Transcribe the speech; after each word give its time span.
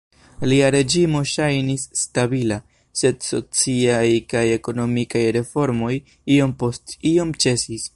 Lia 0.51 0.69
reĝimo 0.75 1.19
ŝajnis 1.31 1.83
"stabila", 1.99 2.57
sed 3.03 3.21
sociaj 3.29 4.03
kaj 4.35 4.43
ekonomikaj 4.57 5.25
reformoj 5.39 5.95
iom 6.39 6.61
post 6.65 7.01
iom 7.17 7.41
ĉesis. 7.45 7.89